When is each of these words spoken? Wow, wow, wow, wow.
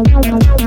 Wow, 0.00 0.06
wow, 0.14 0.22
wow, 0.22 0.56
wow. 0.56 0.59